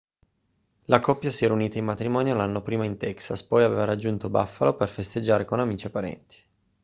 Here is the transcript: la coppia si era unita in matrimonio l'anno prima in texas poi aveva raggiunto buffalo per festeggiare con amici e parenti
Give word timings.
la 0.85 0.97
coppia 0.97 1.29
si 1.29 1.45
era 1.45 1.53
unita 1.53 1.77
in 1.77 1.85
matrimonio 1.85 2.33
l'anno 2.33 2.63
prima 2.63 2.85
in 2.85 2.97
texas 2.97 3.43
poi 3.43 3.63
aveva 3.63 3.83
raggiunto 3.83 4.31
buffalo 4.31 4.73
per 4.75 4.89
festeggiare 4.89 5.45
con 5.45 5.59
amici 5.59 5.85
e 5.85 5.89
parenti 5.91 6.37